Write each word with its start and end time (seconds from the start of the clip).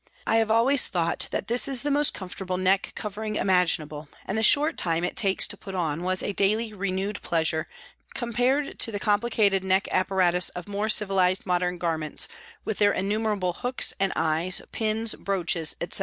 I 0.25 0.41
always 0.41 0.85
have 0.87 0.91
thought 0.91 1.27
this 1.45 1.65
the 1.65 1.91
most 1.91 2.11
comfortable 2.11 2.57
neck 2.57 2.93
covering 2.95 3.35
imaginable 3.35 4.09
and 4.25 4.35
the 4.35 4.41
short 4.41 4.75
time 4.75 5.03
it 5.03 5.15
takes 5.15 5.45
to 5.45 5.55
put 5.57 5.75
on 5.75 6.01
was 6.01 6.23
a 6.23 6.33
daily 6.33 6.73
renewed 6.73 7.21
pleasure 7.21 7.67
compared 8.15 8.79
to 8.79 8.91
the 8.91 8.99
complicated 8.99 9.63
neck 9.63 9.87
apparatus 9.91 10.49
of 10.49 10.67
more 10.67 10.89
civilised 10.89 11.45
modern 11.45 11.77
garments 11.77 12.27
with 12.65 12.79
their 12.79 12.93
innumerable 12.93 13.53
hooks 13.53 13.93
and 13.99 14.11
eyes, 14.15 14.59
pins, 14.71 15.13
brooches, 15.13 15.75
etc. 15.79 15.99